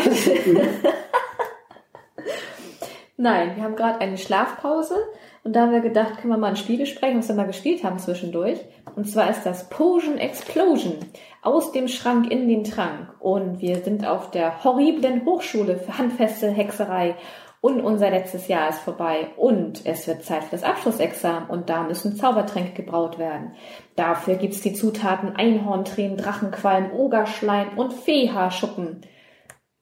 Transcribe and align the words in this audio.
Nein, 3.16 3.56
wir 3.56 3.64
haben 3.64 3.74
gerade 3.74 4.00
eine 4.00 4.16
Schlafpause 4.16 4.96
und 5.42 5.56
da 5.56 5.62
haben 5.62 5.72
wir 5.72 5.80
gedacht, 5.80 6.18
können 6.18 6.32
wir 6.32 6.38
mal 6.38 6.50
ein 6.50 6.56
Spiel 6.56 6.78
besprechen, 6.78 7.18
was 7.18 7.28
wir 7.28 7.34
mal 7.34 7.46
gespielt 7.46 7.82
haben 7.82 7.98
zwischendurch. 7.98 8.58
Und 8.94 9.06
zwar 9.06 9.30
ist 9.30 9.44
das 9.44 9.68
Potion 9.68 10.18
Explosion 10.18 10.98
aus 11.42 11.72
dem 11.72 11.88
Schrank 11.88 12.30
in 12.30 12.48
den 12.48 12.64
Trank. 12.64 13.14
Und 13.18 13.60
wir 13.60 13.76
sind 13.82 14.06
auf 14.06 14.30
der 14.30 14.62
horriblen 14.62 15.24
Hochschule 15.24 15.78
für 15.78 15.98
handfeste 15.98 16.48
Hexerei. 16.50 17.16
Und 17.60 17.80
unser 17.80 18.10
letztes 18.10 18.46
Jahr 18.46 18.68
ist 18.68 18.78
vorbei 18.78 19.28
und 19.36 19.84
es 19.84 20.06
wird 20.06 20.22
Zeit 20.22 20.44
für 20.44 20.52
das 20.52 20.62
Abschlussexamen 20.62 21.50
und 21.50 21.68
da 21.68 21.82
müssen 21.82 22.14
Zaubertränke 22.16 22.72
gebraut 22.82 23.18
werden. 23.18 23.52
Dafür 23.96 24.36
gibt's 24.36 24.60
die 24.60 24.74
Zutaten 24.74 25.34
Einhorntränen, 25.34 26.16
Drachenqualm, 26.16 26.92
Ogerschleim 26.92 27.76
und 27.76 27.92
Feehaarschuppen. 27.92 29.00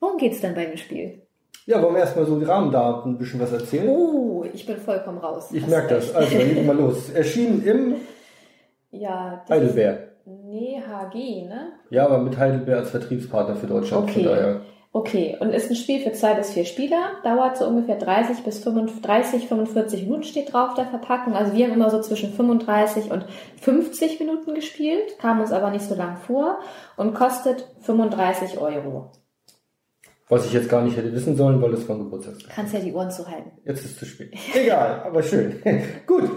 Worum 0.01 0.17
geht's 0.17 0.41
denn 0.41 0.55
bei 0.55 0.65
dem 0.65 0.79
Spiel? 0.79 1.23
Ja, 1.67 1.83
wollen 1.83 1.95
wir 1.95 2.01
erstmal 2.01 2.25
so 2.27 2.39
die 2.39 2.45
Rahmendaten 2.47 3.13
ein 3.15 3.19
bisschen 3.19 3.41
was 3.41 3.53
erzählen? 3.53 3.89
Oh, 3.89 4.45
ich 4.53 4.65
bin 4.65 4.77
vollkommen 4.79 5.19
raus. 5.19 5.49
ich 5.53 5.67
merke 5.67 5.97
das. 5.97 6.15
Also, 6.15 6.37
legen 6.39 6.55
wir 6.57 6.63
mal 6.63 6.77
los. 6.77 7.11
Erschienen 7.11 7.63
im 7.67 7.95
Ja, 8.91 9.45
Heidelberg. 9.51 10.13
Nee, 10.25 10.81
HG, 10.81 11.47
ne? 11.47 11.73
Ja, 11.91 12.07
aber 12.07 12.19
mit 12.19 12.37
Heidelberg 12.39 12.79
als 12.81 12.91
Vertriebspartner 12.91 13.57
für 13.57 13.67
Deutschland. 13.67 14.11
Von 14.11 14.21
Okay. 14.23 14.29
daher. 14.29 14.61
Okay, 14.97 15.37
und 15.41 15.51
ist 15.51 15.69
ein 15.69 15.77
Spiel 15.77 16.01
für 16.01 16.13
zwei 16.13 16.33
bis 16.33 16.53
vier 16.53 16.65
Spieler, 16.65 17.11
dauert 17.23 17.59
so 17.59 17.67
ungefähr 17.67 17.97
30 17.97 18.45
bis 18.45 18.61
35, 18.61 19.47
45 19.47 20.05
Minuten 20.05 20.23
steht 20.23 20.55
drauf 20.55 20.73
der 20.73 20.87
Verpackung. 20.87 21.35
Also 21.35 21.53
wir 21.53 21.67
haben 21.67 21.75
immer 21.75 21.91
so 21.91 22.01
zwischen 22.01 22.33
35 22.33 23.11
und 23.11 23.27
50 23.61 24.21
Minuten 24.21 24.55
gespielt, 24.55 25.19
kam 25.19 25.43
uns 25.43 25.53
aber 25.53 25.69
nicht 25.69 25.85
so 25.85 25.95
lang 25.95 26.17
vor 26.17 26.61
und 26.97 27.13
kostet 27.13 27.67
35 27.83 28.57
Euro. 28.57 29.13
Was 30.31 30.47
ich 30.47 30.55
jetzt 30.55 30.71
gar 30.71 30.81
nicht 30.81 30.97
hätte 30.97 31.13
wissen 31.13 31.37
sollen, 31.37 31.61
weil 31.61 31.73
das 31.73 31.87
war 31.87 31.97
ein 31.97 32.05
Geburtstagsgeschenk. 32.05 32.55
Kannst 32.55 32.73
ja 32.73 32.81
die 32.81 32.95
Ohren 32.95 33.11
zuhalten. 33.11 33.51
Jetzt 33.67 33.85
ist 33.85 33.91
es 33.91 33.99
zu 33.99 34.07
spät. 34.07 34.33
Egal, 34.55 35.03
aber 35.05 35.23
schön. 35.23 35.61
Gut. 36.07 36.31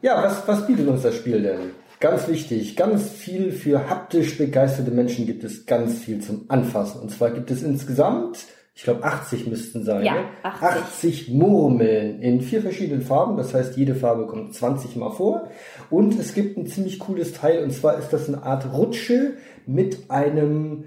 Ja, 0.00 0.24
was, 0.24 0.48
was 0.48 0.66
bietet 0.66 0.88
uns 0.88 1.02
das 1.02 1.16
Spiel 1.16 1.42
denn? 1.42 1.72
Ganz 2.04 2.28
wichtig, 2.28 2.76
ganz 2.76 3.08
viel 3.08 3.50
für 3.50 3.88
haptisch 3.88 4.36
begeisterte 4.36 4.90
Menschen 4.90 5.24
gibt 5.24 5.42
es 5.42 5.64
ganz 5.64 6.00
viel 6.00 6.20
zum 6.20 6.44
Anfassen. 6.48 7.00
Und 7.00 7.10
zwar 7.10 7.30
gibt 7.30 7.50
es 7.50 7.62
insgesamt, 7.62 8.44
ich 8.74 8.82
glaube 8.82 9.04
80 9.04 9.46
müssten 9.46 9.84
sein, 9.84 10.04
Ja, 10.04 10.12
ne? 10.12 10.20
80. 10.42 10.68
80 10.82 11.28
Murmeln 11.30 12.20
in 12.20 12.42
vier 12.42 12.60
verschiedenen 12.60 13.00
Farben. 13.00 13.38
Das 13.38 13.54
heißt, 13.54 13.78
jede 13.78 13.94
Farbe 13.94 14.26
kommt 14.26 14.52
20 14.52 14.96
Mal 14.96 15.12
vor. 15.12 15.48
Und 15.88 16.20
es 16.20 16.34
gibt 16.34 16.58
ein 16.58 16.66
ziemlich 16.66 16.98
cooles 16.98 17.32
Teil, 17.32 17.64
und 17.64 17.70
zwar 17.70 17.98
ist 17.98 18.12
das 18.12 18.28
eine 18.28 18.42
Art 18.42 18.70
Rutsche 18.74 19.38
mit 19.64 20.10
einem 20.10 20.84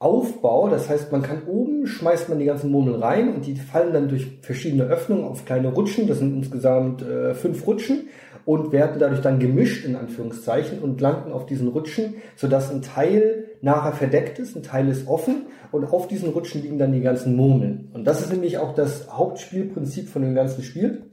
Aufbau, 0.00 0.68
das 0.68 0.88
heißt, 0.88 1.10
man 1.10 1.22
kann 1.22 1.42
oben 1.48 1.88
schmeißt 1.88 2.28
man 2.28 2.38
die 2.38 2.44
ganzen 2.44 2.70
Murmeln 2.70 3.02
rein 3.02 3.34
und 3.34 3.46
die 3.46 3.56
fallen 3.56 3.92
dann 3.92 4.08
durch 4.08 4.38
verschiedene 4.42 4.84
Öffnungen 4.84 5.24
auf 5.24 5.44
kleine 5.44 5.72
Rutschen. 5.72 6.06
Das 6.06 6.18
sind 6.18 6.36
insgesamt 6.36 7.02
äh, 7.02 7.34
fünf 7.34 7.66
Rutschen 7.66 8.06
und 8.48 8.72
werden 8.72 8.98
dadurch 8.98 9.20
dann 9.20 9.40
gemischt 9.40 9.84
in 9.84 9.94
Anführungszeichen 9.94 10.78
und 10.78 11.02
landen 11.02 11.32
auf 11.32 11.44
diesen 11.44 11.68
Rutschen, 11.68 12.14
sodass 12.34 12.70
ein 12.70 12.80
Teil 12.80 13.50
nachher 13.60 13.92
verdeckt 13.92 14.38
ist, 14.38 14.56
ein 14.56 14.62
Teil 14.62 14.88
ist 14.88 15.06
offen 15.06 15.48
und 15.70 15.84
auf 15.84 16.08
diesen 16.08 16.30
Rutschen 16.30 16.62
liegen 16.62 16.78
dann 16.78 16.94
die 16.94 17.02
ganzen 17.02 17.36
Murmeln. 17.36 17.90
Und 17.92 18.06
das 18.06 18.22
ist 18.22 18.32
nämlich 18.32 18.56
auch 18.56 18.74
das 18.74 19.12
Hauptspielprinzip 19.12 20.08
von 20.08 20.22
dem 20.22 20.34
ganzen 20.34 20.62
Spiel, 20.62 21.10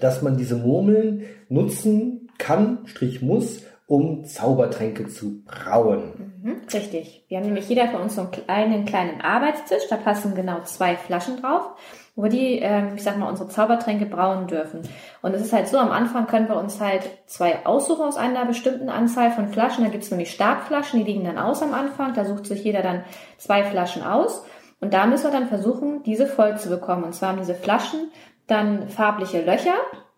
dass 0.00 0.22
man 0.22 0.36
diese 0.36 0.54
Murmeln 0.54 1.24
nutzen 1.48 2.28
kann, 2.38 2.86
Strich 2.86 3.22
muss, 3.22 3.64
um 3.88 4.24
Zaubertränke 4.24 5.08
zu 5.08 5.42
brauen. 5.46 6.12
Mhm, 6.42 6.60
richtig. 6.72 7.24
Wir 7.26 7.38
haben 7.38 7.46
nämlich 7.46 7.68
jeder 7.68 7.88
von 7.88 8.02
uns 8.02 8.14
so 8.14 8.20
einen 8.20 8.30
kleinen, 8.30 8.84
kleinen 8.84 9.20
Arbeitstisch. 9.20 9.82
Da 9.90 9.96
passen 9.96 10.36
genau 10.36 10.62
zwei 10.62 10.94
Flaschen 10.94 11.40
drauf, 11.40 11.72
wo 12.18 12.26
die, 12.26 12.58
ähm, 12.58 12.94
ich 12.96 13.04
sag 13.04 13.16
mal, 13.16 13.28
unsere 13.28 13.48
Zaubertränke 13.48 14.04
brauen 14.04 14.48
dürfen. 14.48 14.80
Und 15.22 15.34
es 15.34 15.40
ist 15.40 15.52
halt 15.52 15.68
so, 15.68 15.78
am 15.78 15.92
Anfang 15.92 16.26
können 16.26 16.48
wir 16.48 16.56
uns 16.56 16.80
halt 16.80 17.08
zwei 17.26 17.64
aussuchen 17.64 18.02
aus 18.02 18.16
einer 18.16 18.44
bestimmten 18.44 18.88
Anzahl 18.88 19.30
von 19.30 19.46
Flaschen. 19.46 19.84
Da 19.84 19.90
gibt's 19.90 20.10
nämlich 20.10 20.32
Startflaschen, 20.32 20.98
die 20.98 21.12
liegen 21.12 21.24
dann 21.24 21.38
aus 21.38 21.62
am 21.62 21.72
Anfang. 21.72 22.14
Da 22.14 22.24
sucht 22.24 22.46
sich 22.46 22.64
jeder 22.64 22.82
dann 22.82 23.04
zwei 23.36 23.62
Flaschen 23.62 24.02
aus. 24.02 24.44
Und 24.80 24.94
da 24.94 25.06
müssen 25.06 25.26
wir 25.26 25.30
dann 25.30 25.46
versuchen, 25.46 26.02
diese 26.02 26.26
voll 26.26 26.58
zu 26.58 26.70
bekommen. 26.70 27.04
Und 27.04 27.14
zwar 27.14 27.28
haben 27.28 27.38
diese 27.38 27.54
Flaschen 27.54 28.10
dann 28.48 28.88
farbliche 28.88 29.42
Löcher. 29.42 29.74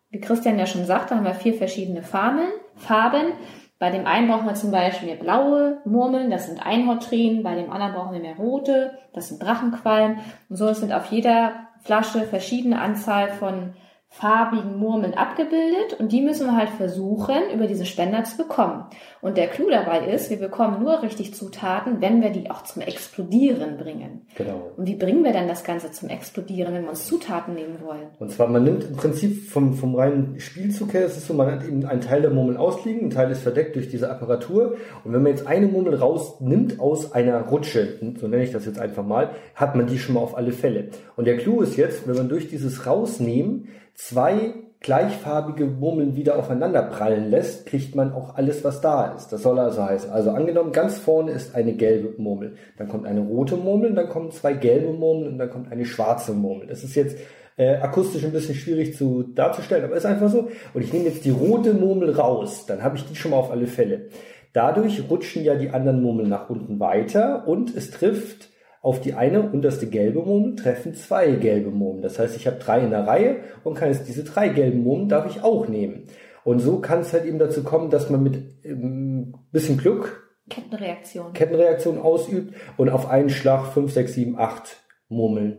Wie 0.09 0.21
Christian 0.21 0.59
ja 0.59 0.65
schon 0.65 0.87
sagte, 0.87 1.15
haben 1.15 1.27
wir 1.27 1.35
vier 1.35 1.53
verschiedene 1.53 2.03
Farben. 2.03 2.49
Farben. 2.77 3.35
Bei 3.79 3.91
dem 3.91 4.07
einen 4.07 4.29
brauchen 4.29 4.47
wir 4.47 4.55
zum 4.55 4.71
Beispiel 4.71 5.09
mehr 5.09 5.17
blaue 5.17 5.83
Murmeln, 5.85 6.31
das 6.31 6.47
sind 6.47 6.65
Einhorntränen. 6.65 7.43
Bei 7.43 7.57
dem 7.57 7.71
anderen 7.71 7.93
brauchen 7.93 8.13
wir 8.15 8.21
mehr 8.21 8.37
rote, 8.37 8.93
das 9.13 9.29
sind 9.29 9.43
Drachenqualm. 9.43 10.19
Und 10.49 10.57
so 10.57 10.73
sind 10.73 10.95
auf 10.95 11.07
jeder 11.07 11.69
Flasche 11.83 12.23
verschiedene 12.23 12.81
Anzahl 12.81 13.31
von 13.31 13.75
farbigen 14.13 14.77
Murmeln 14.77 15.15
abgebildet 15.15 15.99
und 15.99 16.11
die 16.11 16.21
müssen 16.21 16.49
wir 16.49 16.57
halt 16.57 16.71
versuchen, 16.71 17.37
über 17.55 17.69
diesen 17.69 17.87
Spender 17.87 18.25
zu 18.25 18.37
bekommen. 18.37 18.85
Und 19.23 19.37
der 19.37 19.47
Clou 19.47 19.71
dabei 19.71 20.05
ist, 20.07 20.31
wir 20.31 20.37
bekommen 20.37 20.83
nur 20.83 21.03
richtig 21.03 21.33
Zutaten, 21.33 22.01
wenn 22.01 22.21
wir 22.21 22.31
die 22.31 22.51
auch 22.51 22.65
zum 22.65 22.83
Explodieren 22.83 23.77
bringen. 23.77 24.23
Genau. 24.37 24.73
Und 24.77 24.89
wie 24.89 24.97
bringen 24.97 25.23
wir 25.23 25.33
denn 25.33 25.47
das 25.47 25.63
Ganze 25.63 25.93
zum 25.93 26.09
Explodieren, 26.09 26.75
wenn 26.75 26.83
wir 26.83 26.91
uns 26.91 27.07
Zutaten 27.07 27.55
nehmen 27.55 27.79
wollen? 27.85 28.09
Und 28.19 28.33
zwar, 28.33 28.49
man 28.49 28.65
nimmt 28.65 28.83
im 28.85 28.97
Prinzip 28.97 29.49
vom, 29.49 29.75
vom 29.75 29.95
reinen 29.95 30.41
Spielzug 30.41 30.93
her, 30.93 31.07
es 31.07 31.17
ist 31.17 31.29
so, 31.29 31.35
man 31.35 31.53
hat 31.53 31.65
eben 31.65 31.87
einen 31.87 32.01
Teil 32.01 32.21
der 32.21 32.31
Murmeln 32.31 32.57
ausliegen, 32.57 33.07
ein 33.07 33.11
Teil 33.11 33.31
ist 33.31 33.43
verdeckt 33.43 33.77
durch 33.77 33.89
diese 33.89 34.11
Apparatur. 34.11 34.75
Und 35.05 35.13
wenn 35.13 35.23
man 35.23 35.31
jetzt 35.31 35.47
eine 35.47 35.69
Murmel 35.69 35.95
rausnimmt 35.95 36.81
aus 36.81 37.13
einer 37.13 37.41
Rutsche, 37.43 38.01
so 38.21 38.27
nenne 38.27 38.43
ich 38.43 38.53
das 38.53 38.67
jetzt 38.67 38.81
einfach 38.81 39.07
mal, 39.07 39.31
hat 39.55 39.77
man 39.77 39.87
die 39.87 39.99
schon 39.99 40.17
mal 40.17 40.21
auf 40.21 40.37
alle 40.37 40.53
Fälle. 40.53 40.89
Und 41.15 41.27
der 41.27 41.37
Clou 41.37 41.61
ist 41.61 41.77
jetzt, 41.77 42.09
wenn 42.09 42.17
man 42.17 42.29
durch 42.29 42.49
dieses 42.49 42.87
Rausnehmen 42.87 43.69
zwei 43.95 44.55
gleichfarbige 44.81 45.67
Murmeln 45.67 46.17
wieder 46.17 46.39
aufeinander 46.39 46.83
prallen 46.83 47.31
lässt, 47.31 47.67
kriegt 47.67 47.95
man 47.95 48.13
auch 48.13 48.37
alles, 48.37 48.65
was 48.65 48.81
da 48.81 49.15
ist. 49.15 49.29
Das 49.29 49.43
soll 49.43 49.59
also 49.59 49.85
heißen. 49.85 50.11
Also 50.11 50.31
angenommen, 50.31 50.73
ganz 50.73 50.97
vorne 50.97 51.33
ist 51.33 51.55
eine 51.55 51.75
gelbe 51.75 52.21
Murmel, 52.21 52.55
dann 52.79 52.89
kommt 52.89 53.07
eine 53.07 53.21
rote 53.21 53.57
Murmel, 53.57 53.93
dann 53.95 54.09
kommen 54.09 54.31
zwei 54.31 54.55
gelbe 54.55 54.93
Murmeln 54.93 55.33
und 55.33 55.39
dann 55.39 55.51
kommt 55.51 55.71
eine 55.71 55.85
schwarze 55.85 56.33
Murmel. 56.33 56.67
Das 56.67 56.83
ist 56.83 56.95
jetzt 56.95 57.19
äh, 57.59 57.77
akustisch 57.77 58.25
ein 58.25 58.33
bisschen 58.33 58.55
schwierig 58.55 58.97
zu 58.97 59.23
darzustellen, 59.23 59.85
aber 59.85 59.97
ist 59.97 60.07
einfach 60.07 60.31
so. 60.31 60.49
Und 60.73 60.83
ich 60.83 60.93
nehme 60.95 61.07
jetzt 61.07 61.27
die 61.27 61.31
rote 61.31 61.75
Murmel 61.75 62.13
raus, 62.13 62.65
dann 62.67 62.83
habe 62.83 62.97
ich 62.97 63.05
die 63.05 63.17
schon 63.17 63.33
mal 63.33 63.37
auf 63.37 63.51
alle 63.51 63.67
Fälle. 63.67 64.09
Dadurch 64.55 65.11
rutschen 65.11 65.45
ja 65.45 65.55
die 65.57 65.71
anderen 65.71 66.03
Murmeln 66.03 66.31
nach 66.31 66.49
unten 66.49 66.81
weiter 66.81 67.47
und 67.47 67.77
es 67.77 67.91
trifft 67.91 68.49
auf 68.81 69.01
die 69.01 69.15
eine 69.15 69.43
unterste 69.43 69.87
gelbe 69.87 70.21
Murmel 70.23 70.57
treffen 70.57 70.95
zwei 70.95 71.33
gelbe 71.33 71.71
Murmeln. 71.71 72.03
Das 72.03 72.19
heißt, 72.19 72.35
ich 72.37 72.47
habe 72.47 72.57
drei 72.59 72.81
in 72.81 72.91
der 72.91 73.07
Reihe 73.07 73.37
und 73.63 73.75
kann 73.75 73.89
jetzt 73.93 74.09
diese 74.09 74.25
drei 74.25 74.49
gelben 74.49 74.83
Murmeln 74.83 75.09
darf 75.09 75.27
ich 75.27 75.43
auch 75.43 75.69
nehmen. 75.69 76.05
Und 76.45 76.61
so 76.61 76.79
kann 76.81 77.01
es 77.01 77.13
halt 77.13 77.27
eben 77.27 77.39
dazu 77.39 77.63
kommen, 77.63 77.91
dass 77.91 78.09
man 78.09 78.23
mit 78.23 78.65
ähm, 78.65 79.35
bisschen 79.53 79.77
Glück 79.77 80.31
Kettenreaktion. 80.49 81.33
Kettenreaktion 81.35 81.99
ausübt 81.99 82.55
und 82.77 82.89
auf 82.89 83.09
einen 83.09 83.31
Schlag 83.31 83.67
fünf, 83.73 83.93
sechs, 83.93 84.15
sieben, 84.15 84.39
acht 84.39 84.79
Murmeln 85.09 85.59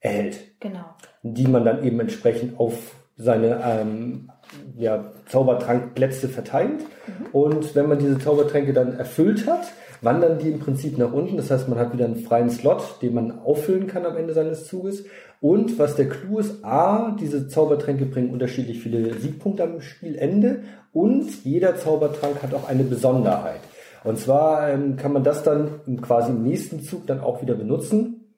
erhält, 0.00 0.38
Genau. 0.60 0.84
die 1.22 1.48
man 1.48 1.64
dann 1.64 1.84
eben 1.84 1.98
entsprechend 2.00 2.58
auf 2.60 2.94
seine 3.16 3.60
ähm, 3.64 4.30
ja, 4.76 5.12
Zaubertrankplätze 5.26 6.28
verteilt. 6.28 6.84
Und 7.32 7.74
wenn 7.74 7.88
man 7.88 7.98
diese 7.98 8.18
Zaubertränke 8.18 8.72
dann 8.72 8.96
erfüllt 8.98 9.46
hat, 9.46 9.72
wandern 10.00 10.38
die 10.38 10.50
im 10.50 10.58
Prinzip 10.58 10.98
nach 10.98 11.12
unten. 11.12 11.36
Das 11.36 11.50
heißt, 11.50 11.68
man 11.68 11.78
hat 11.78 11.92
wieder 11.92 12.04
einen 12.04 12.16
freien 12.16 12.50
Slot, 12.50 13.02
den 13.02 13.14
man 13.14 13.38
auffüllen 13.40 13.86
kann 13.86 14.06
am 14.06 14.16
Ende 14.16 14.34
seines 14.34 14.66
Zuges. 14.66 15.04
Und 15.40 15.78
was 15.78 15.96
der 15.96 16.08
Clou 16.08 16.38
ist, 16.38 16.64
A, 16.64 17.14
diese 17.20 17.48
Zaubertränke 17.48 18.06
bringen 18.06 18.30
unterschiedlich 18.30 18.80
viele 18.80 19.14
Siegpunkte 19.14 19.64
am 19.64 19.80
Spielende 19.80 20.60
und 20.92 21.44
jeder 21.44 21.76
Zaubertrank 21.76 22.42
hat 22.42 22.54
auch 22.54 22.68
eine 22.68 22.84
Besonderheit. 22.84 23.60
Und 24.02 24.18
zwar 24.18 24.70
ähm, 24.70 24.96
kann 24.96 25.12
man 25.12 25.24
das 25.24 25.42
dann 25.42 26.00
quasi 26.00 26.30
im 26.30 26.42
nächsten 26.42 26.80
Zug 26.80 27.06
dann 27.06 27.20
auch 27.20 27.42
wieder 27.42 27.54
benutzen. 27.54 28.34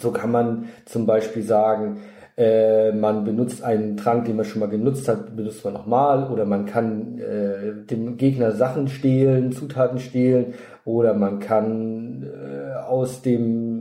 So 0.00 0.10
kann 0.10 0.30
man 0.30 0.68
zum 0.86 1.06
Beispiel 1.06 1.42
sagen, 1.42 1.98
äh, 2.36 2.92
man 2.92 3.24
benutzt 3.24 3.62
einen 3.62 3.96
Trank, 3.96 4.24
den 4.24 4.36
man 4.36 4.46
schon 4.46 4.60
mal 4.60 4.68
genutzt 4.68 5.06
hat, 5.06 5.36
benutzt 5.36 5.64
man 5.64 5.74
nochmal. 5.74 6.30
Oder 6.30 6.46
man 6.46 6.64
kann 6.64 7.18
äh, 7.18 7.84
dem 7.86 8.16
Gegner 8.16 8.52
Sachen 8.52 8.88
stehlen, 8.88 9.52
Zutaten 9.52 9.98
stehlen. 9.98 10.54
Oder 10.84 11.14
man 11.14 11.38
kann 11.38 12.24
äh, 12.24 12.74
aus 12.74 13.22
dem 13.22 13.71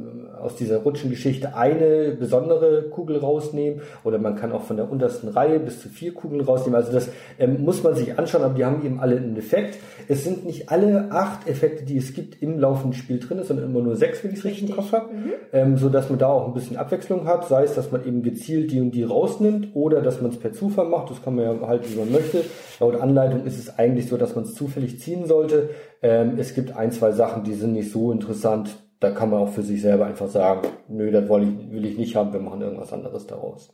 aus 0.42 0.56
dieser 0.56 0.78
Rutschengeschichte 0.78 1.56
eine 1.56 2.12
besondere 2.12 2.84
Kugel 2.90 3.18
rausnehmen 3.18 3.82
oder 4.04 4.18
man 4.18 4.36
kann 4.36 4.52
auch 4.52 4.64
von 4.64 4.78
der 4.78 4.92
untersten 4.92 5.30
Reihe 5.30 5.60
bis 5.60 5.82
zu 5.82 5.90
vier 5.90 6.14
Kugeln 6.14 6.42
rausnehmen. 6.42 6.76
Also 6.76 6.92
das 6.92 7.10
ähm, 7.40 7.64
muss 7.64 7.84
man 7.84 7.96
sich 7.96 8.18
anschauen, 8.18 8.44
aber 8.44 8.54
die 8.54 8.66
haben 8.66 8.86
eben 8.86 9.00
alle 9.00 9.18
einen 9.18 9.38
Effekt. 9.38 9.78
Es 10.08 10.24
sind 10.24 10.46
nicht 10.46 10.70
alle 10.70 11.12
acht 11.12 11.48
Effekte, 11.48 11.84
die 11.84 11.98
es 11.98 12.14
gibt, 12.14 12.42
im 12.42 12.60
laufenden 12.60 12.94
Spiel 12.94 13.20
drin, 13.20 13.42
sondern 13.44 13.66
immer 13.66 13.82
nur 13.82 13.96
sechs, 13.96 14.24
wenn 14.24 14.32
ich 14.32 14.40
es 14.40 14.46
richtig 14.46 14.70
im 14.70 14.76
Kopf 14.76 14.92
habe, 14.92 15.14
mhm. 15.14 15.32
ähm, 15.54 15.78
so 15.78 15.90
dass 15.90 16.10
man 16.10 16.20
da 16.20 16.28
auch 16.28 16.48
ein 16.48 16.54
bisschen 16.54 16.78
Abwechslung 16.78 17.28
hat, 17.28 17.48
sei 17.48 17.64
es, 17.64 17.76
dass 17.76 17.92
man 17.92 18.06
eben 18.06 18.24
gezielt 18.24 18.72
die 18.72 18.82
und 18.82 18.92
die 18.92 19.04
rausnimmt 19.04 19.70
oder 19.74 20.02
dass 20.02 20.22
man 20.22 20.32
es 20.32 20.38
per 20.38 20.54
Zufall 20.54 20.88
macht. 20.88 21.10
Das 21.10 21.24
kann 21.24 21.36
man 21.36 21.46
ja 21.46 21.68
halt, 21.68 21.92
wie 21.92 21.98
man 21.98 22.12
möchte. 22.12 22.44
Laut 22.80 23.00
Anleitung 23.00 23.46
ist 23.46 23.60
es 23.60 23.78
eigentlich 23.78 24.08
so, 24.08 24.18
dass 24.18 24.36
man 24.36 24.46
es 24.46 24.54
zufällig 24.54 25.00
ziehen 25.00 25.26
sollte. 25.26 25.70
Ähm, 26.02 26.34
es 26.38 26.54
gibt 26.54 26.76
ein, 26.76 26.92
zwei 26.92 27.12
Sachen, 27.12 27.44
die 27.44 27.54
sind 27.54 27.74
nicht 27.74 27.92
so 27.92 28.12
interessant. 28.12 28.76
Da 29.02 29.12
kann 29.12 29.30
man 29.30 29.42
auch 29.42 29.50
für 29.50 29.64
sich 29.64 29.82
selber 29.82 30.06
einfach 30.06 30.30
sagen, 30.30 30.70
nö, 30.88 31.12
das 31.12 31.28
will 31.28 31.44
ich, 31.44 31.72
will 31.72 31.86
ich 31.86 31.98
nicht 31.98 32.16
haben, 32.16 32.32
wir 32.32 32.40
machen 32.40 32.62
irgendwas 32.62 32.94
anderes 32.94 33.28
daraus. 33.28 33.74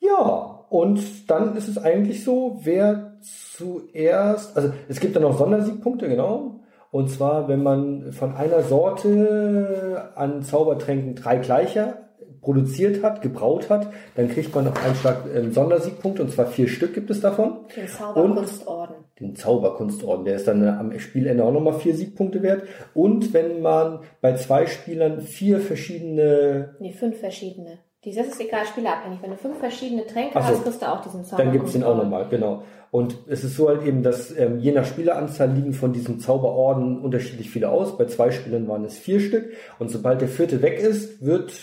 Ja, 0.00 0.66
und 0.68 1.30
dann 1.30 1.56
ist 1.56 1.68
es 1.68 1.78
eigentlich 1.78 2.24
so, 2.24 2.58
wer 2.62 3.16
zuerst, 3.22 4.56
also 4.56 4.70
es 4.88 5.00
gibt 5.00 5.16
dann 5.16 5.22
noch 5.22 5.38
Sondersiegpunkte, 5.38 6.08
genau. 6.08 6.60
Und 6.90 7.10
zwar, 7.10 7.48
wenn 7.48 7.62
man 7.62 8.12
von 8.12 8.34
einer 8.34 8.62
Sorte 8.62 10.12
an 10.14 10.42
Zaubertränken 10.42 11.14
drei 11.14 11.38
gleicher 11.38 12.03
produziert 12.44 13.02
hat, 13.02 13.22
gebraut 13.22 13.70
hat, 13.70 13.88
dann 14.14 14.28
kriegt 14.28 14.54
man 14.54 14.68
auf 14.68 14.84
einen 14.84 14.94
Schlag 14.94 15.24
ähm, 15.34 15.52
Sondersiegpunkte, 15.52 16.22
und 16.22 16.30
zwar 16.30 16.46
vier 16.46 16.68
Stück 16.68 16.94
gibt 16.94 17.10
es 17.10 17.20
davon. 17.20 17.64
Den 17.74 17.88
Zauberkunstorden. 17.88 18.96
Und 18.96 19.20
den 19.20 19.34
Zauberkunstorden, 19.34 20.24
der 20.24 20.36
ist 20.36 20.46
dann 20.46 20.62
äh, 20.62 20.68
am 20.68 20.96
Spielende 20.98 21.44
auch 21.44 21.52
nochmal 21.52 21.74
vier 21.80 21.94
Siegpunkte 21.94 22.42
wert. 22.42 22.62
Und 22.92 23.32
wenn 23.32 23.62
man 23.62 24.00
bei 24.20 24.34
zwei 24.34 24.66
Spielern 24.66 25.22
vier 25.22 25.60
verschiedene... 25.60 26.76
Nee, 26.78 26.92
fünf 26.92 27.18
verschiedene. 27.18 27.78
Das 28.04 28.26
ist 28.26 28.38
egal, 28.38 28.66
spielerabhängig. 28.66 29.20
Wenn 29.22 29.30
du 29.30 29.36
fünf 29.38 29.58
verschiedene 29.58 30.06
Tränke 30.06 30.34
so, 30.34 30.44
hast, 30.44 30.62
kriegst 30.62 30.82
du 30.82 30.86
auch 30.86 31.00
diesen 31.00 31.24
Zauber. 31.24 31.42
Dann 31.42 31.52
gibt's 31.52 31.72
den 31.72 31.82
auch 31.82 31.96
nochmal, 31.96 32.28
genau. 32.28 32.62
Und 32.90 33.16
es 33.28 33.42
ist 33.44 33.56
so 33.56 33.68
halt 33.68 33.82
eben, 33.84 34.02
dass 34.02 34.36
ähm, 34.36 34.58
je 34.58 34.72
nach 34.72 34.84
Spieleranzahl 34.84 35.50
liegen 35.50 35.72
von 35.72 35.92
diesem 35.92 36.20
Zauberorden 36.20 37.00
unterschiedlich 37.00 37.50
viele 37.50 37.70
aus. 37.70 37.96
Bei 37.96 38.04
zwei 38.04 38.30
Spielern 38.30 38.68
waren 38.68 38.84
es 38.84 38.98
vier 38.98 39.20
Stück. 39.20 39.52
Und 39.78 39.90
sobald 39.90 40.20
der 40.20 40.28
vierte 40.28 40.60
weg 40.60 40.78
ist, 40.78 41.24
wird 41.24 41.54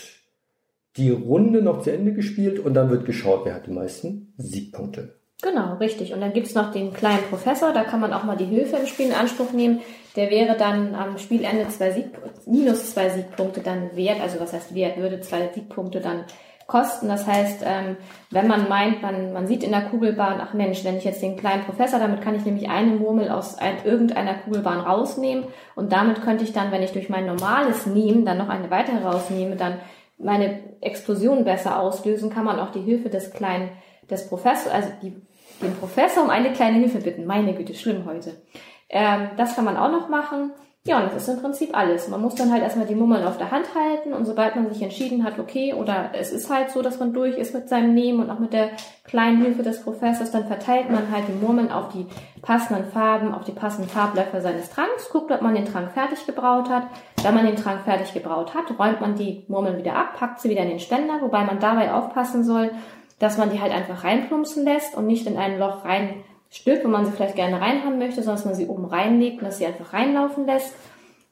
die 0.96 1.10
Runde 1.10 1.62
noch 1.62 1.80
zu 1.80 1.92
Ende 1.92 2.12
gespielt 2.12 2.58
und 2.58 2.74
dann 2.74 2.90
wird 2.90 3.06
geschaut, 3.06 3.42
wer 3.44 3.54
hat 3.54 3.66
die 3.66 3.72
meisten 3.72 4.34
Siegpunkte. 4.36 5.16
Genau, 5.42 5.74
richtig. 5.74 6.14
Und 6.14 6.20
dann 6.20 6.32
gibt's 6.32 6.54
noch 6.54 6.70
den 6.70 6.92
kleinen 6.92 7.24
Professor, 7.28 7.72
da 7.72 7.82
kann 7.82 8.00
man 8.00 8.12
auch 8.12 8.22
mal 8.22 8.36
die 8.36 8.44
Hilfe 8.44 8.76
im 8.76 8.86
Spiel 8.86 9.06
in 9.06 9.12
Anspruch 9.12 9.52
nehmen. 9.52 9.80
Der 10.14 10.30
wäre 10.30 10.56
dann 10.56 10.94
am 10.94 11.18
Spielende 11.18 11.66
zwei 11.68 11.90
Sieg, 11.90 12.06
minus 12.46 12.92
zwei 12.92 13.08
Siegpunkte 13.08 13.60
dann 13.60 13.96
wert, 13.96 14.20
also 14.20 14.38
was 14.38 14.52
heißt 14.52 14.74
wert, 14.74 14.98
würde 14.98 15.20
zwei 15.20 15.50
Siegpunkte 15.52 16.00
dann 16.00 16.24
kosten. 16.68 17.08
Das 17.08 17.26
heißt, 17.26 17.64
ähm, 17.66 17.96
wenn 18.30 18.46
man 18.46 18.68
meint, 18.68 19.02
man, 19.02 19.32
man 19.32 19.48
sieht 19.48 19.64
in 19.64 19.72
der 19.72 19.82
Kugelbahn, 19.82 20.40
ach 20.40 20.54
Mensch, 20.54 20.84
wenn 20.84 20.96
ich 20.96 21.04
jetzt 21.04 21.22
den 21.22 21.36
kleinen 21.36 21.64
Professor, 21.64 21.98
damit 21.98 22.20
kann 22.20 22.36
ich 22.36 22.44
nämlich 22.44 22.70
eine 22.70 22.92
Murmel 22.92 23.28
aus 23.28 23.58
ein, 23.58 23.84
irgendeiner 23.84 24.34
Kugelbahn 24.34 24.80
rausnehmen 24.80 25.44
und 25.74 25.92
damit 25.92 26.22
könnte 26.22 26.44
ich 26.44 26.52
dann, 26.52 26.70
wenn 26.70 26.82
ich 26.82 26.92
durch 26.92 27.08
mein 27.08 27.26
normales 27.26 27.86
Nehmen 27.86 28.24
dann 28.24 28.38
noch 28.38 28.48
eine 28.48 28.70
weitere 28.70 29.02
rausnehme, 29.02 29.56
dann 29.56 29.78
meine 30.22 30.60
Explosion 30.80 31.44
besser 31.44 31.80
auslösen, 31.80 32.30
kann 32.30 32.44
man 32.44 32.58
auch 32.58 32.70
die 32.70 32.80
Hilfe 32.80 33.08
des 33.08 33.32
kleinen, 33.32 33.70
des 34.10 34.28
Professors, 34.28 34.72
also 34.72 34.88
die, 35.02 35.14
den 35.60 35.74
Professor 35.76 36.24
um 36.24 36.30
eine 36.30 36.52
kleine 36.52 36.78
Hilfe 36.78 36.98
bitten. 36.98 37.26
Meine 37.26 37.54
Güte, 37.54 37.74
schlimm 37.74 38.04
heute. 38.06 38.40
Ähm, 38.88 39.30
das 39.36 39.54
kann 39.54 39.64
man 39.64 39.76
auch 39.76 39.90
noch 39.90 40.08
machen. 40.08 40.52
Ja, 40.84 40.98
und 40.98 41.12
das 41.12 41.28
ist 41.28 41.28
im 41.28 41.40
Prinzip 41.40 41.76
alles. 41.76 42.08
Man 42.08 42.20
muss 42.20 42.34
dann 42.34 42.50
halt 42.50 42.64
erstmal 42.64 42.86
die 42.88 42.96
Mummeln 42.96 43.24
auf 43.24 43.38
der 43.38 43.52
Hand 43.52 43.66
halten 43.72 44.12
und 44.12 44.24
sobald 44.24 44.56
man 44.56 44.68
sich 44.68 44.82
entschieden 44.82 45.22
hat, 45.22 45.38
okay, 45.38 45.74
oder 45.74 46.10
es 46.12 46.32
ist 46.32 46.50
halt 46.50 46.72
so, 46.72 46.82
dass 46.82 46.98
man 46.98 47.12
durch 47.12 47.38
ist 47.38 47.54
mit 47.54 47.68
seinem 47.68 47.94
Nehmen 47.94 48.18
und 48.18 48.30
auch 48.30 48.40
mit 48.40 48.52
der 48.52 48.70
kleinen 49.04 49.40
Hilfe 49.42 49.62
des 49.62 49.84
Professors, 49.84 50.32
dann 50.32 50.48
verteilt 50.48 50.90
man 50.90 51.12
halt 51.12 51.28
die 51.28 51.40
Murmeln 51.40 51.70
auf 51.70 51.90
die 51.90 52.08
passenden 52.42 52.84
Farben, 52.90 53.32
auf 53.32 53.44
die 53.44 53.52
passenden 53.52 53.88
Farblöcher 53.88 54.40
seines 54.40 54.70
Tranks, 54.70 55.08
guckt, 55.10 55.30
ob 55.30 55.40
man 55.40 55.54
den 55.54 55.66
Trank 55.66 55.92
fertig 55.92 56.26
gebraut 56.26 56.68
hat. 56.68 56.88
Wenn 57.22 57.34
man 57.34 57.46
den 57.46 57.54
Trank 57.54 57.82
fertig 57.82 58.12
gebraut 58.12 58.52
hat, 58.52 58.76
räumt 58.76 59.00
man 59.00 59.14
die 59.14 59.44
Murmeln 59.46 59.78
wieder 59.78 59.94
ab, 59.94 60.16
packt 60.18 60.40
sie 60.40 60.50
wieder 60.50 60.62
in 60.62 60.70
den 60.70 60.80
Ständer, 60.80 61.20
wobei 61.20 61.44
man 61.44 61.60
dabei 61.60 61.92
aufpassen 61.92 62.42
soll, 62.42 62.72
dass 63.20 63.38
man 63.38 63.50
die 63.50 63.60
halt 63.60 63.72
einfach 63.72 64.02
reinplumpsen 64.02 64.64
lässt 64.64 64.96
und 64.96 65.06
nicht 65.06 65.28
in 65.28 65.38
ein 65.38 65.60
Loch 65.60 65.84
rein 65.84 66.24
Stück, 66.52 66.84
wo 66.84 66.88
man 66.88 67.06
sie 67.06 67.12
vielleicht 67.12 67.36
gerne 67.36 67.60
reinhaben 67.60 67.98
möchte, 67.98 68.22
sondern 68.22 68.36
dass 68.36 68.44
man 68.44 68.54
sie 68.54 68.66
oben 68.66 68.84
reinlegt 68.84 69.38
und 69.38 69.46
dass 69.46 69.58
sie 69.58 69.66
einfach 69.66 69.92
reinlaufen 69.92 70.46
lässt. 70.46 70.74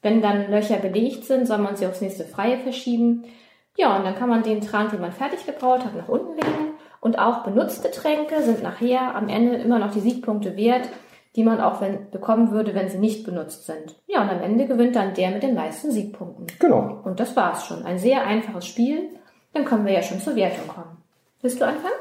Wenn 0.03 0.23
dann 0.23 0.51
Löcher 0.51 0.77
belegt 0.77 1.25
sind, 1.25 1.47
soll 1.47 1.59
man 1.59 1.77
sie 1.77 1.87
aufs 1.87 2.01
nächste 2.01 2.25
Freie 2.25 2.59
verschieben. 2.59 3.25
Ja, 3.77 3.97
und 3.97 4.05
dann 4.05 4.15
kann 4.15 4.31
man 4.31 4.43
den 4.43 4.63
Trank, 4.63 4.91
den 4.91 5.01
man 5.01 5.13
fertig 5.13 5.45
gebraut 5.45 5.85
hat, 5.85 5.95
nach 5.95 6.09
unten 6.09 6.35
legen. 6.37 6.73
Und 7.01 7.19
auch 7.19 7.45
benutzte 7.45 7.91
Tränke 7.91 8.43
sind 8.43 8.63
nachher 8.63 9.15
am 9.15 9.29
Ende 9.29 9.57
immer 9.57 9.79
noch 9.79 9.93
die 9.93 10.01
Siegpunkte 10.01 10.57
wert, 10.57 10.89
die 11.37 11.45
man 11.45 11.61
auch 11.61 11.81
wenn, 11.81 12.11
bekommen 12.11 12.51
würde, 12.51 12.75
wenn 12.75 12.89
sie 12.89 12.99
nicht 12.99 13.25
benutzt 13.25 13.67
sind. 13.67 13.97
Ja, 14.07 14.23
und 14.23 14.31
am 14.31 14.43
Ende 14.43 14.67
gewinnt 14.67 14.97
dann 14.97 15.15
der 15.15 15.31
mit 15.31 15.43
den 15.43 15.55
meisten 15.55 15.91
Siegpunkten. 15.91 16.47
Genau. 16.59 17.01
Und 17.05 17.21
das 17.21 17.37
war's 17.37 17.67
schon. 17.67 17.85
Ein 17.85 17.99
sehr 17.99 18.27
einfaches 18.27 18.67
Spiel. 18.67 19.11
Dann 19.53 19.65
können 19.65 19.85
wir 19.85 19.93
ja 19.93 20.03
schon 20.03 20.21
zur 20.21 20.35
Wertung 20.35 20.69
kommen. 20.69 20.97
Willst 21.43 21.61
du 21.61 21.67
anfangen? 21.67 21.95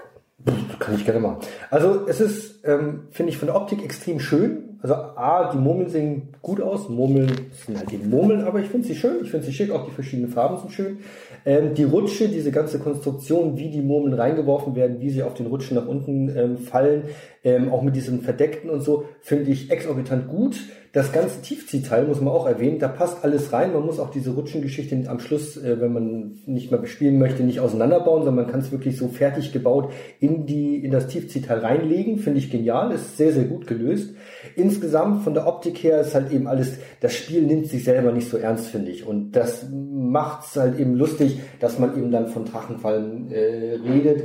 Kann 0.80 0.96
ich 0.96 1.06
gerne 1.06 1.20
machen. 1.20 1.38
Also 1.70 2.08
es 2.08 2.22
ist, 2.22 2.66
ähm, 2.66 3.08
finde 3.12 3.32
ich, 3.32 3.38
von 3.38 3.48
der 3.48 3.56
Optik 3.56 3.84
extrem 3.84 4.20
schön. 4.20 4.80
Also 4.82 4.94
A, 4.94 5.52
die 5.52 5.58
Murmeln 5.58 5.90
sehen 5.90 6.30
gut 6.42 6.62
aus. 6.62 6.88
Murmeln 6.88 7.30
sind 7.66 7.78
halt 7.78 7.92
die 7.92 7.98
Murmeln, 7.98 8.42
aber 8.42 8.60
ich 8.60 8.68
finde 8.68 8.88
sie 8.88 8.96
schön. 8.96 9.18
Ich 9.24 9.32
finde 9.32 9.46
sie 9.46 9.52
schick. 9.52 9.72
Auch 9.72 9.86
die 9.86 9.92
verschiedenen 9.92 10.32
Farben 10.32 10.58
sind 10.58 10.72
schön. 10.72 11.00
Ähm, 11.46 11.74
die 11.74 11.84
Rutsche, 11.84 12.30
diese 12.30 12.52
ganze 12.52 12.80
Konstruktion, 12.80 13.58
wie 13.58 13.70
die 13.70 13.82
Murmeln 13.82 14.14
reingeworfen 14.14 14.76
werden, 14.76 15.02
wie 15.02 15.10
sie 15.10 15.24
auf 15.24 15.34
den 15.34 15.48
Rutschen 15.48 15.76
nach 15.76 15.88
unten 15.88 16.36
ähm, 16.36 16.58
fallen, 16.58 17.04
ähm, 17.44 17.72
auch 17.72 17.82
mit 17.82 17.96
diesen 17.96 18.22
Verdeckten 18.22 18.70
und 18.70 18.82
so, 18.82 19.06
finde 19.22 19.52
ich 19.52 19.70
exorbitant 19.70 20.30
gut. 20.30 20.58
Das 20.92 21.12
ganze 21.12 21.42
Tiefziehteil 21.42 22.08
muss 22.08 22.20
man 22.20 22.34
auch 22.34 22.48
erwähnen, 22.48 22.80
da 22.80 22.88
passt 22.88 23.24
alles 23.24 23.54
rein. 23.54 23.74
Man 23.74 23.86
muss 23.86 24.00
auch 24.00 24.10
diese 24.10 24.32
Rutschengeschichte 24.32 25.04
am 25.08 25.20
Schluss, 25.20 25.56
äh, 25.56 25.80
wenn 25.80 25.94
man 25.94 26.32
nicht 26.48 26.72
mehr 26.72 26.80
bespielen 26.80 27.20
möchte, 27.20 27.44
nicht 27.44 27.60
auseinanderbauen, 27.60 28.24
sondern 28.24 28.46
man 28.46 28.52
kann 28.52 28.62
es 28.62 28.72
wirklich 28.72 28.98
so 28.98 29.08
fertig 29.08 29.52
gebaut 29.54 29.92
in 30.20 30.48
die 30.48 30.84
in 30.84 30.90
das 30.90 31.08
Tiefziehteil 31.08 31.60
reinlegen. 31.60 32.18
Finde 32.18 32.40
ich 32.40 32.50
genial, 32.50 32.92
ist 32.92 33.18
sehr 33.18 33.32
sehr 33.34 33.44
gut 33.44 33.68
gelöst. 33.68 34.16
Insgesamt 34.56 35.24
von 35.24 35.36
der 35.36 35.46
Optik 35.46 35.78
her 35.84 36.02
ist 36.02 36.16
halt 36.16 36.32
eben 36.32 36.48
alles. 36.48 36.80
Das 37.02 37.14
Spiel 37.14 37.44
nimmt 37.44 37.68
sich 37.68 37.84
selber 37.84 38.12
nicht 38.12 38.30
so 38.30 38.38
ernst, 38.38 38.68
finde 38.68 38.90
ich, 38.90 39.06
und 39.06 39.34
das 39.34 39.68
macht 39.72 40.48
es 40.48 40.56
halt 40.56 40.80
eben 40.80 40.96
lustig, 40.96 41.40
dass 41.60 41.78
man 41.78 41.96
eben 41.98 42.12
dann 42.12 42.30
von 42.30 42.46
Drachenfallen 42.46 43.32
äh, 43.32 43.78
redet 43.88 44.24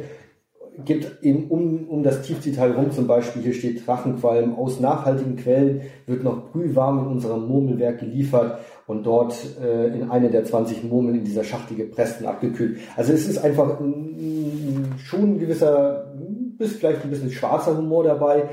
gibt 0.85 1.23
eben 1.23 1.49
um, 1.49 1.89
um 1.89 2.03
das 2.03 2.23
Tiefziehteil 2.23 2.73
rum 2.73 2.91
zum 2.91 3.07
Beispiel, 3.07 3.43
hier 3.43 3.55
steht 3.55 3.87
Drachenqualm, 3.87 4.57
aus 4.57 4.81
nachhaltigen 4.81 5.37
Quellen 5.37 5.83
wird 6.07 6.25
noch 6.25 6.51
brühwarm 6.51 6.99
in 7.01 7.07
unserem 7.07 7.47
Murmelwerk 7.47 8.01
geliefert 8.01 8.59
und 8.87 9.05
dort 9.05 9.37
äh, 9.63 9.89
in 9.89 10.11
eine 10.11 10.31
der 10.31 10.45
20 10.45 10.85
Murmeln 10.85 11.19
in 11.19 11.25
dieser 11.25 11.45
Schachtel 11.45 11.77
gepresst 11.77 12.21
und 12.21 12.27
abgekühlt. 12.27 12.79
Also 12.97 13.13
es 13.13 13.29
ist 13.29 13.39
einfach 13.39 13.81
mm, 13.81 14.99
schon 14.99 15.35
ein 15.35 15.39
gewisser, 15.39 16.13
bis 16.59 16.77
vielleicht 16.77 17.05
ein 17.05 17.11
bisschen 17.11 17.31
schwarzer 17.31 17.77
Humor 17.77 18.05
dabei, 18.05 18.51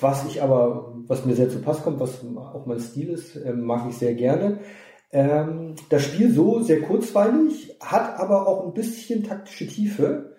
was 0.00 0.26
ich 0.26 0.42
aber, 0.42 0.94
was 1.06 1.24
mir 1.24 1.34
sehr 1.34 1.50
zu 1.50 1.60
Pass 1.60 1.82
kommt, 1.82 2.00
was 2.00 2.20
auch 2.36 2.66
mein 2.66 2.80
Stil 2.80 3.10
ist, 3.10 3.36
äh, 3.36 3.52
mag 3.52 3.86
ich 3.88 3.96
sehr 3.96 4.14
gerne. 4.14 4.58
Ähm, 5.12 5.74
das 5.88 6.02
Spiel 6.02 6.32
so 6.32 6.60
sehr 6.60 6.82
kurzweilig, 6.82 7.76
hat 7.80 8.18
aber 8.18 8.46
auch 8.46 8.66
ein 8.66 8.74
bisschen 8.74 9.24
taktische 9.24 9.66
Tiefe 9.66 10.37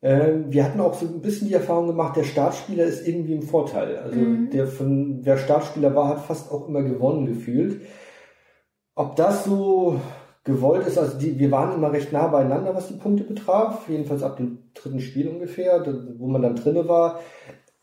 wir 0.00 0.64
hatten 0.64 0.80
auch 0.80 0.94
so 0.94 1.06
ein 1.06 1.20
bisschen 1.20 1.48
die 1.48 1.54
Erfahrung 1.54 1.88
gemacht, 1.88 2.16
der 2.16 2.22
Startspieler 2.22 2.84
ist 2.84 3.06
irgendwie 3.06 3.34
im 3.34 3.42
Vorteil. 3.42 3.96
Also 3.96 4.16
mhm. 4.16 4.50
der 4.50 4.68
von 4.68 5.20
wer 5.24 5.38
Startspieler 5.38 5.94
war, 5.94 6.08
hat 6.08 6.20
fast 6.20 6.52
auch 6.52 6.68
immer 6.68 6.82
gewonnen 6.82 7.26
gefühlt. 7.26 7.80
Ob 8.94 9.16
das 9.16 9.44
so 9.44 10.00
gewollt 10.44 10.86
ist, 10.86 10.98
also 10.98 11.18
die, 11.18 11.38
wir 11.38 11.50
waren 11.50 11.74
immer 11.74 11.92
recht 11.92 12.12
nah 12.12 12.28
beieinander, 12.28 12.74
was 12.74 12.88
die 12.88 12.94
Punkte 12.94 13.24
betraf, 13.24 13.88
jedenfalls 13.88 14.22
ab 14.22 14.36
dem 14.36 14.70
dritten 14.74 15.00
Spiel 15.00 15.28
ungefähr, 15.28 15.84
wo 16.16 16.28
man 16.28 16.42
dann 16.42 16.56
drinne 16.56 16.88
war. 16.88 17.20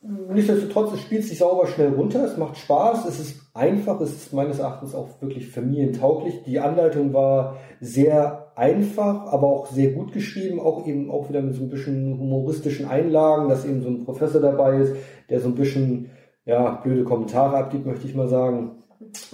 Nichtsdestotrotz, 0.01 0.93
es 0.93 1.01
spielt 1.01 1.23
sich 1.23 1.37
sauber 1.39 1.67
schnell 1.67 1.93
runter, 1.93 2.23
es 2.23 2.37
macht 2.37 2.57
Spaß, 2.57 3.05
es 3.05 3.19
ist 3.19 3.41
einfach, 3.53 3.99
es 4.01 4.13
ist 4.13 4.33
meines 4.33 4.59
Erachtens 4.59 4.93
auch 4.95 5.21
wirklich 5.21 5.49
familientauglich. 5.49 6.43
Die 6.43 6.59
Anleitung 6.59 7.13
war 7.13 7.57
sehr 7.79 8.44
einfach, 8.55 9.27
aber 9.27 9.47
auch 9.47 9.67
sehr 9.67 9.91
gut 9.91 10.13
geschrieben, 10.13 10.59
auch 10.59 10.85
eben 10.87 11.11
auch 11.11 11.29
wieder 11.29 11.41
mit 11.41 11.55
so 11.55 11.63
ein 11.63 11.69
bisschen 11.69 12.17
humoristischen 12.17 12.87
Einlagen, 12.87 13.49
dass 13.49 13.65
eben 13.65 13.81
so 13.81 13.89
ein 13.89 14.05
Professor 14.05 14.41
dabei 14.41 14.77
ist, 14.77 14.95
der 15.29 15.39
so 15.39 15.49
ein 15.49 15.55
bisschen, 15.55 16.11
ja, 16.45 16.75
blöde 16.75 17.03
Kommentare 17.03 17.57
abgibt, 17.57 17.85
möchte 17.85 18.07
ich 18.07 18.15
mal 18.15 18.27
sagen. 18.27 18.83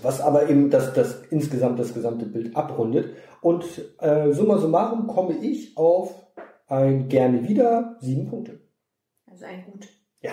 Was 0.02 0.22
aber 0.22 0.50
eben 0.50 0.70
das, 0.70 0.94
das 0.94 1.24
insgesamt 1.30 1.80
das 1.80 1.94
gesamte 1.94 2.26
Bild 2.26 2.56
abrundet. 2.56 3.14
Und 3.42 3.64
äh, 4.00 4.32
summa 4.32 4.58
summarum 4.58 5.08
komme 5.08 5.36
ich 5.42 5.78
auf 5.78 6.14
ein 6.68 7.08
gerne 7.08 7.48
wieder 7.48 7.98
sieben 8.00 8.28
Punkte. 8.28 8.60
Also 9.30 9.46
ein 9.46 9.66
gut. 9.66 9.88
Ja. 10.22 10.32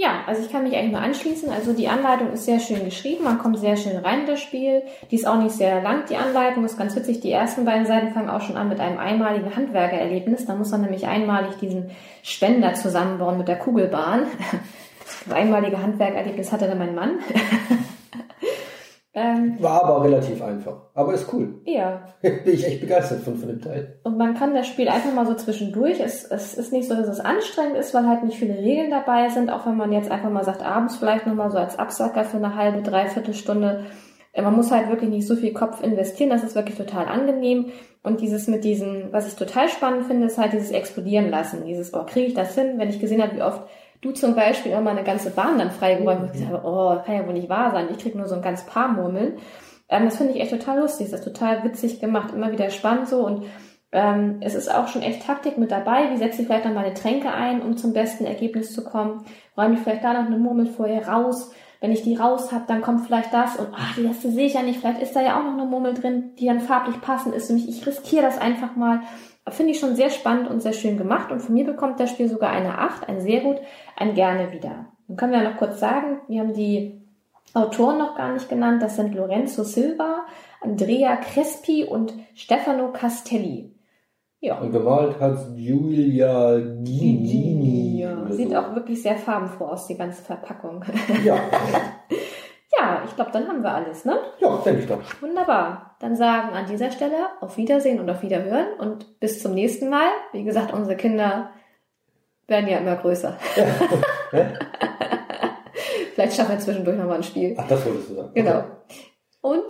Ja, 0.00 0.22
also 0.26 0.40
ich 0.40 0.50
kann 0.50 0.62
mich 0.62 0.74
eigentlich 0.74 0.92
nur 0.92 1.02
anschließen. 1.02 1.50
Also 1.50 1.74
die 1.74 1.86
Anleitung 1.86 2.32
ist 2.32 2.46
sehr 2.46 2.58
schön 2.58 2.86
geschrieben, 2.86 3.22
man 3.22 3.36
kommt 3.36 3.58
sehr 3.58 3.76
schön 3.76 3.98
rein 3.98 4.20
in 4.20 4.26
das 4.26 4.40
Spiel. 4.40 4.82
Die 5.10 5.16
ist 5.16 5.26
auch 5.26 5.36
nicht 5.36 5.54
sehr 5.54 5.82
lang, 5.82 6.04
die 6.08 6.16
Anleitung 6.16 6.64
ist 6.64 6.78
ganz 6.78 6.96
witzig. 6.96 7.20
Die 7.20 7.30
ersten 7.30 7.66
beiden 7.66 7.84
Seiten 7.84 8.14
fangen 8.14 8.30
auch 8.30 8.40
schon 8.40 8.56
an 8.56 8.70
mit 8.70 8.80
einem 8.80 8.98
einmaligen 8.98 9.54
Handwerkererlebnis. 9.54 10.46
Da 10.46 10.54
muss 10.54 10.70
man 10.70 10.80
nämlich 10.80 11.06
einmalig 11.06 11.58
diesen 11.60 11.90
Spender 12.22 12.72
zusammenbauen 12.72 13.36
mit 13.36 13.48
der 13.48 13.58
Kugelbahn. 13.58 14.22
Das 15.26 15.36
einmalige 15.36 15.82
Handwerkerlebnis 15.82 16.52
hatte 16.52 16.68
dann 16.68 16.78
mein 16.78 16.94
Mann. 16.94 17.18
Ähm, 19.12 19.56
War 19.60 19.84
aber 19.84 20.04
relativ 20.04 20.40
einfach. 20.40 20.82
Aber 20.94 21.12
ist 21.14 21.32
cool. 21.32 21.60
Ja. 21.64 22.04
Bin 22.22 22.40
ich 22.44 22.64
echt 22.64 22.80
begeistert 22.80 23.22
von, 23.22 23.36
von 23.36 23.48
dem 23.48 23.60
Teil. 23.60 23.98
Und 24.04 24.16
man 24.16 24.34
kann 24.34 24.54
das 24.54 24.68
Spiel 24.68 24.88
einfach 24.88 25.12
mal 25.12 25.26
so 25.26 25.34
zwischendurch. 25.34 25.98
Es, 25.98 26.24
es 26.24 26.54
ist 26.54 26.72
nicht 26.72 26.88
so, 26.88 26.94
dass 26.94 27.08
es 27.08 27.18
anstrengend 27.18 27.76
ist, 27.76 27.92
weil 27.92 28.06
halt 28.06 28.22
nicht 28.22 28.38
viele 28.38 28.56
Regeln 28.56 28.90
dabei 28.90 29.28
sind. 29.28 29.50
Auch 29.50 29.66
wenn 29.66 29.76
man 29.76 29.92
jetzt 29.92 30.12
einfach 30.12 30.30
mal 30.30 30.44
sagt, 30.44 30.62
abends 30.62 30.96
vielleicht 30.96 31.26
nochmal 31.26 31.50
so 31.50 31.58
als 31.58 31.76
Absacker 31.76 32.24
für 32.24 32.36
eine 32.36 32.54
halbe, 32.54 32.82
dreiviertel 32.82 33.34
Stunde. 33.34 33.86
Äh, 34.32 34.42
man 34.42 34.54
muss 34.54 34.70
halt 34.70 34.88
wirklich 34.88 35.10
nicht 35.10 35.26
so 35.26 35.34
viel 35.34 35.52
Kopf 35.52 35.82
investieren. 35.82 36.30
Das 36.30 36.44
ist 36.44 36.54
wirklich 36.54 36.76
total 36.76 37.06
angenehm. 37.06 37.72
Und 38.04 38.20
dieses 38.20 38.46
mit 38.46 38.62
diesem, 38.62 39.12
was 39.12 39.26
ich 39.26 39.34
total 39.34 39.68
spannend 39.68 40.06
finde, 40.06 40.28
ist 40.28 40.38
halt 40.38 40.52
dieses 40.52 40.70
Explodieren 40.70 41.30
lassen. 41.30 41.64
Dieses, 41.66 41.92
oh, 41.94 42.04
kriege 42.06 42.28
ich 42.28 42.34
das 42.34 42.54
hin? 42.54 42.74
Wenn 42.76 42.90
ich 42.90 43.00
gesehen 43.00 43.22
habe, 43.22 43.34
wie 43.34 43.42
oft 43.42 43.62
du 44.00 44.12
zum 44.12 44.34
Beispiel 44.34 44.72
immer 44.72 44.90
eine 44.90 45.04
ganze 45.04 45.30
Bahn 45.30 45.58
dann 45.58 45.70
freigeräumt 45.70 46.30
hast, 46.30 46.40
mhm. 46.40 46.58
oh, 46.62 46.96
kann 47.04 47.14
ja 47.14 47.26
wohl 47.26 47.34
nicht 47.34 47.48
wahr 47.48 47.70
sein, 47.72 47.88
ich 47.90 47.98
krieg 47.98 48.14
nur 48.14 48.26
so 48.26 48.34
ein 48.34 48.42
ganz 48.42 48.64
paar 48.66 48.88
Murmeln. 48.88 49.34
Ähm, 49.88 50.04
das 50.04 50.16
finde 50.16 50.32
ich 50.32 50.40
echt 50.40 50.50
total 50.50 50.80
lustig, 50.80 51.10
das 51.10 51.20
ist 51.20 51.26
total 51.26 51.64
witzig 51.64 52.00
gemacht, 52.00 52.32
immer 52.34 52.52
wieder 52.52 52.70
spannend 52.70 53.08
so 53.08 53.26
und 53.26 53.44
ähm, 53.92 54.36
es 54.40 54.54
ist 54.54 54.72
auch 54.72 54.88
schon 54.88 55.02
echt 55.02 55.26
Taktik 55.26 55.58
mit 55.58 55.72
dabei. 55.72 56.12
Wie 56.12 56.16
setze 56.16 56.42
ich 56.42 56.46
vielleicht 56.46 56.64
noch 56.64 56.74
meine 56.74 56.94
Tränke 56.94 57.32
ein, 57.32 57.60
um 57.60 57.76
zum 57.76 57.92
besten 57.92 58.24
Ergebnis 58.24 58.72
zu 58.72 58.84
kommen? 58.84 59.24
Räume 59.56 59.74
ich 59.74 59.80
vielleicht 59.80 60.04
da 60.04 60.12
noch 60.12 60.26
eine 60.26 60.38
Murmel 60.38 60.66
vorher 60.66 61.08
raus? 61.08 61.50
Wenn 61.80 61.92
ich 61.92 62.02
die 62.02 62.14
raus 62.14 62.52
habe, 62.52 62.64
dann 62.68 62.82
kommt 62.82 63.06
vielleicht 63.06 63.32
das 63.32 63.56
und 63.56 63.68
ach, 63.72 63.96
die 63.96 64.02
letzte 64.02 64.30
sehe 64.30 64.46
ich 64.46 64.54
ja 64.54 64.62
nicht. 64.62 64.80
Vielleicht 64.80 65.02
ist 65.02 65.16
da 65.16 65.22
ja 65.22 65.38
auch 65.38 65.44
noch 65.44 65.54
eine 65.54 65.64
Murmel 65.64 65.94
drin, 65.94 66.34
die 66.38 66.46
dann 66.46 66.60
farblich 66.60 67.00
passend 67.00 67.34
ist 67.34 67.46
für 67.46 67.54
mich. 67.54 67.68
Ich 67.68 67.84
riskiere 67.86 68.22
das 68.22 68.38
einfach 68.38 68.76
mal. 68.76 69.00
Finde 69.48 69.72
ich 69.72 69.80
schon 69.80 69.96
sehr 69.96 70.10
spannend 70.10 70.48
und 70.48 70.60
sehr 70.62 70.72
schön 70.72 70.96
gemacht. 70.96 71.32
Und 71.32 71.40
von 71.40 71.54
mir 71.54 71.64
bekommt 71.64 71.98
das 71.98 72.10
Spiel 72.10 72.28
sogar 72.28 72.50
eine 72.50 72.78
8, 72.78 73.08
ein 73.08 73.20
sehr 73.20 73.40
gut, 73.40 73.56
ein 73.96 74.14
gerne 74.14 74.52
wieder. 74.52 74.86
Dann 75.08 75.16
können 75.16 75.32
wir 75.32 75.42
noch 75.42 75.56
kurz 75.56 75.80
sagen, 75.80 76.20
wir 76.28 76.40
haben 76.40 76.54
die 76.54 77.00
Autoren 77.54 77.98
noch 77.98 78.16
gar 78.16 78.32
nicht 78.32 78.48
genannt. 78.48 78.82
Das 78.82 78.96
sind 78.96 79.14
Lorenzo 79.14 79.64
Silva, 79.64 80.26
Andrea 80.60 81.16
Crespi 81.16 81.84
und 81.84 82.14
Stefano 82.34 82.92
Castelli. 82.92 83.74
Ja. 84.40 84.58
Und 84.58 84.72
gemalt 84.72 85.18
hat 85.20 85.54
Giulia 85.56 86.58
Gini. 86.58 88.00
Ja, 88.00 88.30
sieht 88.32 88.50
so. 88.50 88.56
auch 88.56 88.74
wirklich 88.74 89.02
sehr 89.02 89.16
farbenfroh 89.16 89.66
aus, 89.66 89.86
die 89.86 89.96
ganze 89.96 90.22
Verpackung. 90.22 90.84
Ja. 91.24 91.36
Glaube, 93.20 93.32
dann 93.32 93.48
haben 93.48 93.62
wir 93.62 93.74
alles, 93.74 94.06
ne? 94.06 94.18
Ja, 94.38 94.56
denke 94.64 94.80
ich 94.80 94.86
doch. 94.86 94.98
Wunderbar. 95.20 95.94
Dann 96.00 96.16
sagen 96.16 96.54
an 96.54 96.64
dieser 96.64 96.90
Stelle 96.90 97.26
auf 97.42 97.58
Wiedersehen 97.58 98.00
und 98.00 98.08
auf 98.08 98.22
Wiederhören 98.22 98.72
und 98.78 99.20
bis 99.20 99.42
zum 99.42 99.52
nächsten 99.52 99.90
Mal. 99.90 100.08
Wie 100.32 100.42
gesagt, 100.42 100.72
unsere 100.72 100.96
Kinder 100.96 101.50
werden 102.46 102.66
ja 102.66 102.78
immer 102.78 102.96
größer. 102.96 103.36
Ja. 103.56 103.66
Vielleicht 106.14 106.34
schaffen 106.34 106.52
wir 106.52 106.60
zwischendurch 106.60 106.96
nochmal 106.96 107.16
ein 107.16 107.22
Spiel. 107.22 107.54
Ach, 107.58 107.68
das 107.68 107.84
wolltest 107.84 108.08
du 108.08 108.14
sagen. 108.14 108.30
Genau. 108.32 108.58
Okay. 108.60 108.66
Und 109.42 109.64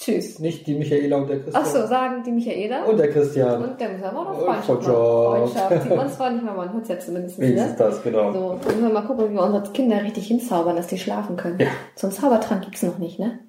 Tschüss. 0.00 0.38
Nicht 0.38 0.66
die 0.66 0.74
Michaela 0.74 1.18
und 1.18 1.28
der 1.28 1.40
Christian. 1.40 1.62
Ach 1.62 1.70
so, 1.70 1.86
sagen 1.86 2.22
die 2.24 2.32
Michaela. 2.32 2.84
Und 2.84 2.96
der 2.96 3.10
Christian. 3.10 3.62
Und 3.62 3.78
der 3.78 3.90
muss 3.90 4.02
aber 4.02 4.24
noch 4.24 4.40
Freundschaft. 4.40 4.84
Freundschaft. 4.84 5.82
Sieht 5.82 5.96
man 5.96 6.08
zwar 6.08 6.30
nicht 6.30 6.42
mehr, 6.42 6.54
man 6.54 6.72
hört 6.72 6.84
es 6.84 6.88
ja 6.88 6.98
zumindest 6.98 7.38
nicht. 7.38 7.54
Ne? 7.54 7.66
ist 7.66 7.76
das, 7.76 8.02
genau. 8.02 8.32
So, 8.32 8.58
dann 8.62 8.76
müssen 8.76 8.82
wir 8.82 8.94
mal 8.94 9.06
gucken, 9.06 9.28
wie 9.28 9.34
wir 9.34 9.42
unsere 9.42 9.70
Kinder 9.74 10.02
richtig 10.02 10.26
hinzaubern, 10.26 10.76
dass 10.76 10.86
die 10.86 10.98
schlafen 10.98 11.36
können. 11.36 11.60
Ja. 11.60 11.66
So 11.96 12.06
einen 12.06 12.16
Zaubertrank 12.16 12.62
gibt's 12.62 12.82
noch 12.82 12.96
nicht, 12.96 13.18
ne? 13.18 13.40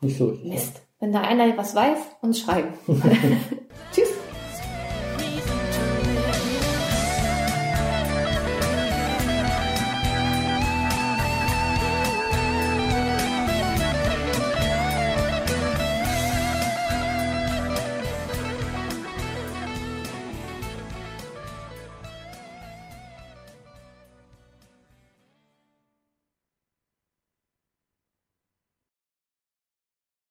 Nicht 0.00 0.18
so 0.18 0.26
richtig. 0.26 0.52
Mist. 0.52 0.82
Wenn 1.00 1.12
da 1.12 1.22
einer 1.22 1.56
was 1.56 1.74
weiß, 1.74 1.98
uns 2.22 2.38
schreiben. 2.38 2.68
Tschüss. 3.92 4.07